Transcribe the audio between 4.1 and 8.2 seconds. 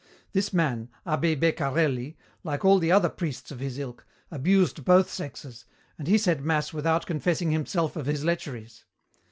abused both sexes, and he said mass without confessing himself of